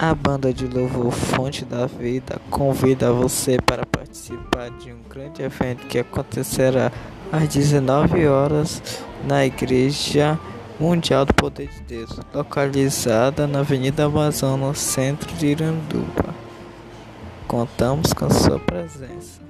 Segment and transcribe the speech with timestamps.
[0.00, 5.88] A banda de louvor Fonte da Vida convida você para participar de um grande evento
[5.88, 6.92] que acontecerá
[7.32, 8.80] às 19 horas
[9.26, 10.38] na Igreja
[10.78, 16.32] Mundial do Poder de Deus, localizada na Avenida Amazonas, centro de Iranduba.
[17.48, 19.40] Contamos com sua presença.